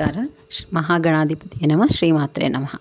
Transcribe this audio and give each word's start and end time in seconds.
ನಮಸ್ಕಾರ. 0.00 0.26
ಮಹಾಗಣಾಧಿಪತಿಯ 0.72 1.66
ನಮ. 1.66 1.82
ಶ್ರೀಮಾತ್ರೇ 1.94 2.48
ನಮಃ. 2.48 2.74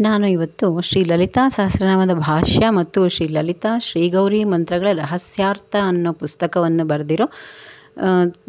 ನಾನು 0.00 0.26
ಇವತ್ತು 0.26 0.80
ಶ್ರೀ 0.80 1.04
ಲಲಿತಾ 1.04 1.48
ಸಹಸ್ರನಾಮದ 1.48 2.14
ಭಾಷ್ಯ 2.14 2.70
ಮತ್ತು 2.70 3.08
ಶ್ರೀ 3.08 3.26
ಲಲಿತಾ 3.28 3.78
ಶ್ರೀಗೌರಿ 3.78 4.44
ಮಂತ್ರಗಳ 4.44 4.88
ರಹಸ್ಯಾರ್ಥ 4.92 5.76
ಅನ್ನೋ 5.86 6.12
ಪುಸ್ತಕವನ್ನು 6.12 6.84
ಬರೆದಿರೋ 6.84 7.26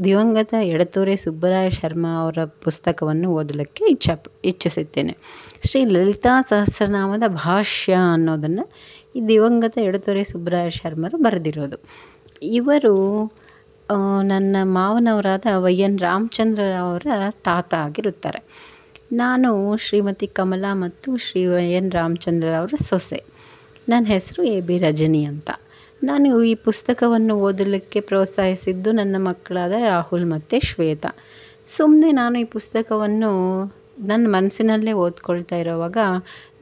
ದಿವಂಗತ 0.03 0.53
ಎಡತೂರೆ 0.63 1.15
ಸುಬ್ಬರಾಯ 1.15 1.69
ಶರ್ಮಾ 1.69 2.13
ಅವರ 2.23 2.39
ಪುಸ್ತಕವನ್ನು 2.63 3.27
ಓದಲಿಕ್ಕೆ 3.29 3.85
ಇಚ್ಛ, 3.85 4.09
ಇಚ್ಛಿಸುತ್ತೇನೆ. 4.45 5.17
ಶ್ರೀ 5.65 5.85
ಲಲಿತಾ 5.85 6.41
ಸಹಸ್ರನಾಮದ 6.41 7.27
ಭಾಷ್ಯ 7.27 7.93
ಅನ್ನೋದನ್ನು 8.13 8.65
ಈ 9.15 9.21
ದಿವಂಗತ 9.27 9.77
ಎಡತೂರೆ 9.77 10.23
ಸುಬ್ಬರಾಯ 10.23 10.69
ಶರ್ಮರು 10.69 11.17
ಬರೆದಿರೋದು. 11.17 11.77
ಇವರು 12.43 12.93
ನನ್ನ 14.23 14.55
ಮಾವನವರಾದ 14.63 15.45
ವೈ 15.55 15.75
ಎನ್ 15.75 15.99
ರಾಮಚಂದ್ರರವರ 15.99 17.07
ತಾತ 17.43 17.73
ಆಗಿರುತ್ತಾರೆ. 17.73 18.43
ನಾನು 19.11 19.77
ಶ್ರೀಮತಿ 19.77 20.27
ಕಮಲಾ 20.27 20.73
ಮತ್ತು 20.73 21.17
ಶ್ರೀ 21.17 21.45
ವೈ 21.45 21.71
ಎನ್ 21.71 21.91
ರಾಮಚಂದ್ರರವರ 21.91 22.75
ಸೊಸೆ. 22.83 23.23
ನನ್ನ 23.89 24.05
ಹೆಸರು 24.05 24.43
ಎ 24.43 24.61
ಬಿ 24.61 24.77
ರಜನಿ 24.77 25.25
ಅಂತ. 25.25 25.49
ನಾನು 26.03 26.43
ಈ 26.43 26.55
ಪುಸ್ತಕವನ್ನು 26.55 27.35
ಓದಲಿಕ್ಕೆ 27.35 27.99
ಪ್ರೋತ್ಸಾಹಿಸಿದ್ದು 27.99 28.91
ನನ್ನ 28.91 29.15
ಮಕ್ಕಳಾದ 29.19 29.71
ರಾಹುಲ್ 29.71 30.25
ಮತ್ತು 30.25 30.65
ಶ್ವೇತಾ. 30.65 31.15
ಸುಮ್ಮನೆ 31.65 32.11
ನಾನು 32.11 32.39
ಈ 32.39 32.43
ಪುಸ್ತಕವನ್ನು 32.43 33.31
ನನ್ನ 33.99 34.27
ಮನಸ್ಸಿನಲ್ಲೇ 34.29 34.91
ಓದ್ಕೊಳ್ತಾ 34.91 35.55
ಇರೋವಾಗ 35.55 35.97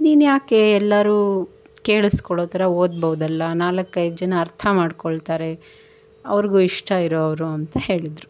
ನೀನು 0.01 0.23
ಯಾಕೆ 0.23 0.71
ಎಲ್ಲರೂ 0.71 1.45
ಕೇಳಿಸ್ಕೊಳ್ಳೋ 1.83 2.45
ಥರ 2.45 2.61
ಓದ್ಬೋದಲ್ಲ? 2.61 3.41
ನಾಲ್ಕೈದು 3.53 4.15
ಜನ 4.15 4.33
ಅರ್ಥ 4.39 4.67
ಮಾಡ್ಕೊಳ್ತಾರೆ. 4.71 5.84
ಅವ್ರಿಗೂ 6.33 6.59
ಇಷ್ಟ 6.69 6.89
ಇರೋವ್ರು 7.07 7.47
ಅಂತ 7.57 7.75
ಹೇಳಿದರು. 7.87 8.29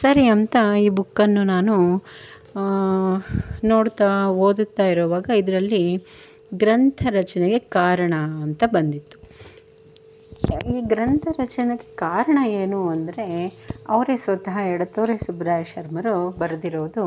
ಸರಿ 0.00 0.24
ಅಂತ 0.34 0.56
ಈ 0.84 0.88
ಬುಕ್ಕನ್ನು 0.98 1.42
ನಾನು 1.54 1.74
ನೋಡ್ತಾ 3.70 4.08
ಓದುತ್ತಾ 4.46 4.84
ಇರುವಾಗ 4.92 5.28
ಇದರಲ್ಲಿ 5.40 5.82
ಗ್ರಂಥ 6.54 7.00
ರಚನೆಗೆ 7.10 7.58
ಕಾರಣ 7.78 8.14
ಅಂತ 8.44 8.62
ಬಂದಿತ್ತು. 8.76 9.16
ಈ 10.72 10.76
ಗ್ರಂಥ 10.92 11.26
ರಚನೆಗೆ 11.40 11.86
ಕಾರಣ 11.96 12.38
ಏನು 12.62 12.80
ಅಂದರೆ, 12.88 13.26
ಅವರೇ 13.88 14.16
ಸ್ವತಃ 14.16 14.56
ಎಡತೋರೆ 14.72 15.16
ಸುಬ್ರಾಯ 15.18 15.62
ಶರ್ಮರು 15.72 16.14
ಬರೆದಿರೋದು 16.40 17.04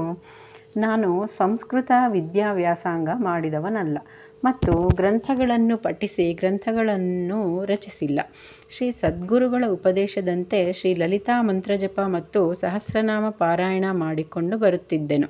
ನಾನು 0.78 1.28
ಸಂಸ್ಕೃತ 1.28 1.92
ವಿದ್ಯಾವ್ಯಾಸಂಗ 2.08 3.10
ಮಾಡಿದವನಲ್ಲ 3.16 3.98
ಮತ್ತು 4.44 4.90
ಗ್ರಂಥಗಳನ್ನು 4.90 5.78
ಪಠಿಸಿ 5.78 6.34
ಗ್ರಂಥಗಳನ್ನು 6.34 7.66
ರಚಿಸಿಲ್ಲ. 7.66 8.20
ಶ್ರೀ 8.70 8.92
ಸದ್ಗುರುಗಳ 8.92 9.64
ಉಪದೇಶದಂತೆ 9.68 10.74
ಶ್ರೀ 10.74 10.94
ಲಲಿತಾ 10.94 11.42
ಮಂತ್ರಜಪ 11.42 12.00
ಮತ್ತು 12.00 12.54
ಸಹಸ್ರನಾಮ 12.54 13.30
ಪಾರಾಯಣ 13.30 13.86
ಮಾಡಿಕೊಂಡು 13.92 14.58
ಬರುತ್ತಿದ್ದೆನು. 14.58 15.28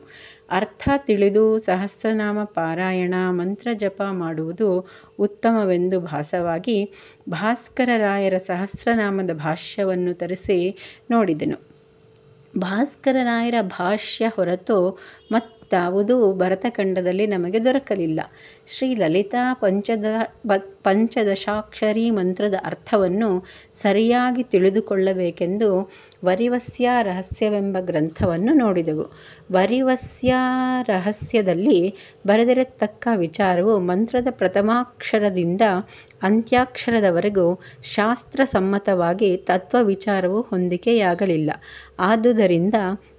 ಅರ್ಥ 0.52 0.90
ತಿಳಿದು 0.98 1.60
ಸಹಸ್ರನಾಮ 1.60 2.44
ಪಾರಾಯಣ 2.44 3.14
ಮಂತ್ರಜಪ 3.30 4.02
ಮಾಡುವುದು 4.12 4.88
ಉತ್ತಮವೆಂದು 5.20 6.00
ಭಾಸವಾಗಿ 6.00 6.92
ಭಾಸ್ಕರರಾಯರ 7.30 8.38
ಸಹಸ್ರನಾಮದ 8.38 9.34
ಭಾಷ್ಯವನ್ನು 9.34 10.14
ತರಿಸಿ 10.14 10.78
ನೋಡಿದೆನು. 11.12 11.77
ಭಾಸ್ಕರರಾಯರ 12.60 13.56
ಭಾಷ್ಯ 13.62 14.28
ಹೊರತು 14.28 14.78
ಮತ್ತಾವುದೂ 15.68 16.34
ಭರತಖಂಡದಲ್ಲಿ 16.34 17.28
ನಮಗೆ 17.28 17.64
ದೊರಕಲಿಲ್ಲ. 17.64 18.22
ಶ್ರೀ 18.68 18.96
ಲಲಿತಾ 18.96 19.54
ಪಂಚದ 19.54 20.06
ಪಂಚದಶಾಕ್ಷರಿ 20.84 22.12
ಮಂತ್ರದ 22.12 22.54
ಅರ್ಥವನ್ನು 22.66 23.46
ಸರಿಯಾಗಿ 23.82 24.44
ತಿಳಿದುಕೊಳ್ಳಬೇಕೆಂದು 24.44 25.92
ವರಿವಸ್ಯ 26.26 26.90
ರಹಸ್ಯವೆಂಬ 27.02 27.78
ಗ್ರಂಥವನ್ನು 27.80 28.54
ನೋಡಿದೆವು. 28.54 29.06
ವರಿವಸ್ಯ 29.52 30.36
ರಹಸ್ಯದಲ್ಲಿ 30.88 31.96
ಬರೆದಿರತಕ್ಕ 32.28 33.08
ವಿಚಾರವು 33.16 33.80
ಮಂತ್ರದ 33.80 34.28
ಪ್ರಥಮಾಕ್ಷರದಿಂದ 34.32 35.62
ಅಂತ್ಯಾಕ್ಷರದವರೆಗೂ 36.24 37.60
ಶಾಸ್ತ್ರಸಮ್ಮತವಾಗಿ 37.84 39.38
ತತ್ವ 39.38 39.78
ವಿಚಾರವು 39.84 40.42
ಹೊಂದಿಕೆಯಾಗಲಿಲ್ಲ. 40.42 41.52
ಆದುದರಿಂದ 42.00 42.74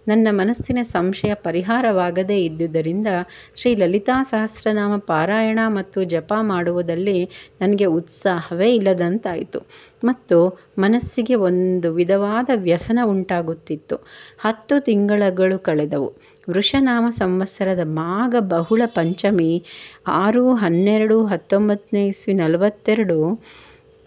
ನನ್ನ 0.09 0.29
ಮನಸ್ಸಿನ 0.31 0.79
ಸಂಶಯ 0.83 1.35
ಪರಿಹಾರವಾಗದೇ 1.35 2.45
ಇದ್ದುದರಿಂದ 2.45 3.07
ಶ್ರೀ 3.55 3.75
ಲಲಿತಾ 3.75 4.23
ಸಹಸ್ರನಾಮ 4.23 4.97
ಪಾರಾಯಣ 4.97 5.59
ಮತ್ತು 5.69 6.05
ಜಪ 6.05 6.33
ಮಾಡುವುದಲ್ಲಿ 6.41 7.25
ನನಗೆ 7.61 7.85
ಉತ್ಸಾಹವೇ 7.85 8.75
ಇಲ್ಲದಂತಾಯಿತು. 8.75 9.61
ಮತ್ತು 10.05 10.39
ಮನಸ್ಸಿಗೆ 10.79 11.35
ಒಂದು 11.35 11.93
ವಿಧವಾದ 11.93 12.51
ವ್ಯಸನ 12.55 12.99
ಉಂಟಾಗುತ್ತಿತ್ತು. 13.05 13.97
ಹತ್ತು 14.39 14.85
ತಿಂಗಳಗಳು 14.85 15.59
ಕಳೆದವು. 15.59 16.09
ವೃಷನಾಮ 16.51 17.07
ಸಂವತ್ಸರದ 17.11 17.81
ಮಾಘ 17.85 18.35
ಬಹುಳ 18.39 18.83
ಪಂಚಮಿ, 18.87 19.65
ಆರು 20.07 20.55
ಹನ್ನೆರಡು 20.55 21.27
ಹತ್ತೊಂಬತ್ತನೇ 21.27 22.07
ಇಸ್ವಿ 22.07 22.35
ನಲವತ್ತೆರಡು 22.35 23.19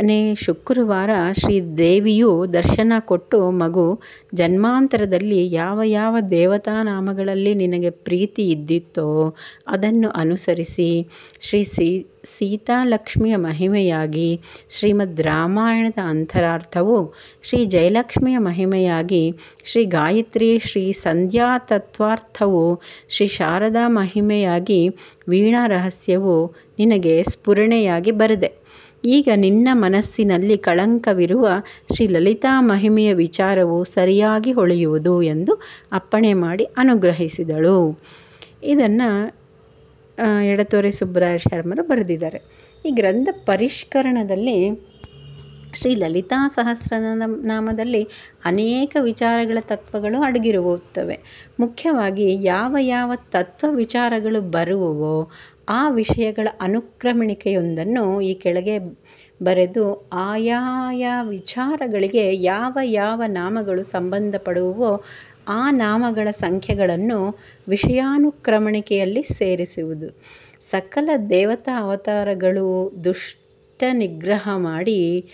ನೇ 0.01 0.35
ಶುಕ್ರವಾರ 0.35 1.09
ಶ್ರೀ 1.39 1.62
ದೇವಿಯು 1.62 2.53
ದರ್ಶನ 2.53 2.94
ಕೊಟ್ಟು 3.00 3.51
ಮಗು 3.51 4.00
ಜನ್ಮಾಂತರದಲ್ಲಿ 4.34 5.51
ಯಾವ 5.51 5.81
ಯಾವ 5.84 6.17
ದೇವತಾ 6.29 6.84
ನಾಮಗಳಲ್ಲಿ 6.84 7.56
ನಿನಗೆ 7.56 7.89
ಪ್ರೀತಿ 7.89 8.50
ಇದ್ದಿತ್ತೋ 8.50 9.35
ಅದನ್ನು 9.67 10.09
ಅನುಸರಿಸಿ 10.09 11.07
ಶ್ರೀ 11.41 11.63
ಸೀ 11.63 12.06
ಸೀತಾಲಕ್ಷ್ಮಿಯ 12.23 13.35
ಮಹಿಮೆಯಾಗಿ 13.35 14.41
ಶ್ರೀಮದ್ 14.69 15.22
ರಾಮಾಯಣದ 15.22 16.00
ಅಂತರಾರ್ಥವು 16.03 17.13
ಶ್ರೀ 17.44 17.66
ಜಯಲಕ್ಷ್ಮಿಯ 17.66 18.38
ಮಹಿಮೆಯಾಗಿ 18.38 19.35
ಶ್ರೀ 19.63 19.85
ಗಾಯತ್ರಿ 19.85 20.59
ಶ್ರೀ 20.59 20.91
ಸಂಧ್ಯಾ 20.91 21.57
ತತ್ವಾರ್ಥವು 21.57 22.81
ಶ್ರೀ 23.09 23.28
ಶಾರದಾ 23.28 23.88
ಮಹಿಮೆಯಾಗಿ 23.88 24.81
ವೀಣಾ 25.28 25.68
ರಹಸ್ಯವು 25.68 26.35
ನಿನಗೆ 26.79 27.23
ಸ್ಫುರಣೆಯಾಗಿ 27.23 28.12
ಬರೆದೆ. 28.12 28.60
ಈಗ 29.06 29.29
ನಿನ್ನ 29.35 29.67
ಮನಸ್ಸಿನಲ್ಲಿ 29.73 30.57
ಕಳಂಕವಿರುವ 30.57 31.47
ಶ್ರೀ 31.95 32.07
ಲಲಿತಾ 32.07 32.62
ಮಹಿಮೆಯ 32.62 33.13
ವಿಚಾರವು 33.13 33.84
ಸರಿಯಾಗಿ 33.84 34.51
ಹೊಳೆಯುವುದು 34.51 35.22
ಎಂದು 35.23 35.62
ಅಪ್ಪಣೆ 35.91 36.34
ಮಾಡಿ 36.34 36.63
ಅನುಗ್ರಹಿಸಿದಳು. 36.78 38.00
ಇದನ್ನು 38.63 39.09
ಎಡತೋರೆ 40.45 40.91
ಸುಬ್ಬರಾಯ 40.91 41.38
ಶರ್ಮರು 41.38 41.84
ಬರೆದಿದ್ದಾರೆ. 41.84 42.39
ಈ 42.85 42.91
ಗ್ರಂಥ 42.91 43.29
ಪರಿಷ್ಕರಣದಲ್ಲಿ 43.45 44.57
ಶ್ರೀ 45.73 45.95
ಲಲಿತಾ 45.95 46.47
ಸಹಸ್ರನಾಮ 46.47 47.35
ನಾಮದಲ್ಲಿ 47.44 48.07
ಅನೇಕ 48.45 48.97
ವಿಚಾರಗಳ 49.00 49.57
ತತ್ವಗಳು 49.62 50.22
ಅಡಗಿರುತ್ತವೆ. 50.22 51.19
ಮುಖ್ಯವಾಗಿ 51.59 52.44
ಯಾವ 52.44 52.78
ಯಾವ 52.79 53.12
ತತ್ವ 53.31 53.68
ವಿಚಾರಗಳು 53.72 54.41
ಬರುವವೋ 54.41 55.16
ಆ 55.71 55.89
ವಿಷಯಗಳ 55.89 56.47
ಅನುಕ್ರಮಣಿಕೆಯೊಂದನ್ನು 56.61 58.21
ಈ 58.21 58.33
ಕೆಳಗೆ 58.33 58.79
ಬರೆದು 59.43 60.09
ಆಯಾಯ 60.13 61.07
ವಿಚಾರಗಳಿಗೆ 61.29 62.35
ಯಾವ 62.35 62.77
ಯಾವ 62.83 63.21
ನಾಮಗಳು 63.27 63.83
ಸಂಬಂಧಪಡುವೋ 63.83 65.03
ಆ 65.47 65.71
ನಾಮಗಳ 65.71 66.27
ಸಂಖ್ಯೆಗಳನ್ನು 66.31 67.39
ವಿಷಯಾನುಕ್ರಮಣಿಕೆಯಲ್ಲಿ 67.67 69.23
ಸೇರಿಸುವುದು. 69.23 70.17
ಸಕಲ 70.71 71.09
ದೇವತಾ 71.29 71.79
ಅವತಾರಗಳು 71.79 72.91
ದುಷ್ಟ 73.03 73.83
ನಿಗ್ರಹ 73.93 74.49
ಮಾಡಿ 74.55 75.29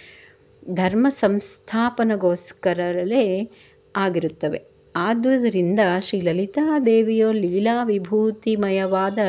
ಧರ್ಮ 0.74 1.08
ಸಂಸ್ಥಾಪನೆಗೋಸ್ಕರಲೇ 1.10 3.50
ಆಗಿರುತ್ತವೆ. 3.96 4.77
ಆದುದರಿಂದ 4.98 5.80
ಶ್ರೀ 6.00 6.22
ಲಲಿತಾದೇವಿಯು 6.22 7.32
ಲೀಲಾ 7.32 7.84
ವಿಭೂತಿಮಯವಾದ 7.84 9.20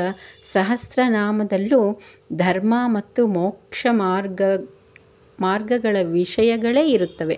ಸಹಸ್ರನಾಮದಲ್ಲೂ 0.53 2.01
ಧರ್ಮ 2.33 2.75
ಮತ್ತು 2.87 3.27
ಮೋಕ್ಷ 3.27 3.87
ಮಾರ್ಗ, 3.91 4.43
ಮಾರ್ಗಗಳ 5.41 5.97
ವಿಷಯಗಳೇ 6.03 6.91
ಇರುತ್ತವೆ. 6.91 7.37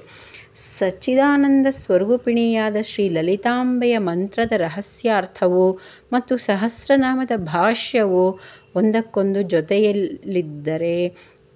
ಸಚ್ಚಿದಾನಂದ 0.78 1.66
ಸ್ವರೂಪಿಣಿಯಾದ 1.70 2.76
ಶ್ರೀ 2.82 3.08
ಲಲಿತಾಂಬೆಯ 3.08 3.98
ಮಂತ್ರದ 3.98 4.52
ರಹಸ್ಯಾರ್ಥವು 4.56 5.64
ಮತ್ತು 6.12 6.36
ಸಹಸ್ರನಾಮದ 6.36 7.30
ಭಾಷ್ಯವು 7.36 8.24
ಒಂದಕ್ಕೊಂದು 8.76 9.42
ಜೊತೆಯಲ್ಲಿದ್ದರೆ 9.42 10.96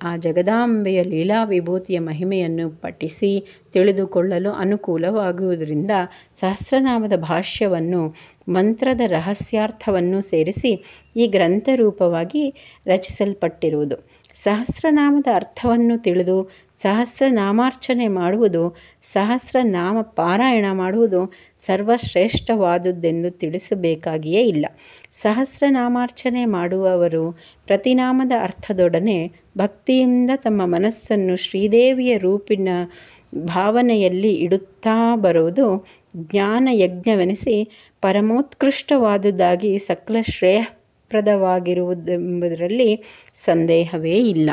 ಆ 0.04 0.16
ಜಗದಾಂಬೆಯ 0.16 1.02
ಲೀಲಾ 1.02 1.44
ವಿಭೂತಿಯ 1.44 1.98
ಮಹಿಮೆಯನ್ನು 1.98 2.66
ಪಠಿಸಿ 2.70 3.30
ತಿಳಿದುಕೊಳ್ಳಲು 3.72 4.50
ಅನುಕೂಲವಾಗುವುದರಿಂದ 4.52 5.90
ಸಹಸ್ರನಾಮದ 6.34 7.16
ಭಾಷ್ಯವನ್ನು, 7.16 8.02
ಮಂತ್ರದ 8.48 9.00
ರಹಸ್ಯಾರ್ಥವನ್ನು 9.06 10.20
ಸೇರಿಸಿ 10.22 10.72
ಈ 11.16 11.26
ಗ್ರಂಥರೂಪವಾಗಿ 11.26 12.44
ರಚಿಸಲ್ಪಟ್ಟಿರುವುದು. 12.86 13.96
ಸಹಸ್ರನಾಮದ 14.34 15.26
ಅರ್ಥವನ್ನು 15.34 16.02
ತಿಳಿದು 16.02 16.50
ಸಹಸ್ರನಾಮಾರ್ಚನೆ 16.80 18.08
ಮಾಡುವುದು, 18.08 18.76
ಸಹಸ್ರನಾಮ 19.02 20.02
ಪಾರಾಯಣ 20.02 20.64
ಮಾಡುವುದು 20.72 21.32
ಸರ್ವಶ್ರೇಷ್ಠವಾದುದೆಂದು 21.58 23.30
ತಿಳಿಸಬೇಕಾಗಿಯೇ 23.30 24.42
ಇಲ್ಲ. 24.42 24.66
ಸಹಸ್ರನಾಮಾರ್ಚನೆ 25.12 26.44
ಮಾಡುವವರು 26.44 27.32
ಪ್ರತಿನಾಮದ 27.66 28.32
ಅರ್ಥದೊಡನೆ 28.42 29.32
ಭಕ್ತಿಯಿಂದ 29.58 30.30
ತಮ್ಮ 30.36 30.62
ಮನಸ್ಸನ್ನು 30.64 31.36
ಶ್ರೀದೇವಿಯ 31.36 32.18
ರೂಪಿನ 32.18 32.68
ಭಾವನೆಯಲ್ಲಿ 33.36 34.34
ಇಡುತ್ತಾ 34.34 35.16
ಬರುವುದು 35.16 35.86
ಜ್ಞಾನ 36.16 36.68
ಯಜ್ಞವೆನಿಸಿ 36.72 37.68
ಪರಮೋತ್ಕೃಷ್ಟವಾದುದಾಗಿ 38.00 39.78
ಸಕಲ 39.78 40.16
ಶ್ರೇಯಃಪ್ರದವಾಗಿರುವುದೆಂಬುದರಲ್ಲಿ 41.10 42.88
ಸಂದೇಹವೇ 43.44 44.16
ಇಲ್ಲ. 44.28 44.50